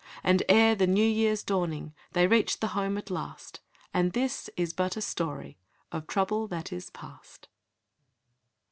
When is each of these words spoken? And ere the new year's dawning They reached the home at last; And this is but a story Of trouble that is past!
And 0.23 0.41
ere 0.49 0.73
the 0.73 0.87
new 0.87 1.05
year's 1.05 1.43
dawning 1.43 1.93
They 2.13 2.25
reached 2.25 2.59
the 2.59 2.69
home 2.69 2.97
at 2.97 3.11
last; 3.11 3.59
And 3.93 4.13
this 4.13 4.49
is 4.57 4.73
but 4.73 4.97
a 4.97 4.99
story 5.01 5.59
Of 5.91 6.07
trouble 6.07 6.47
that 6.47 6.73
is 6.73 6.89
past! 6.89 7.49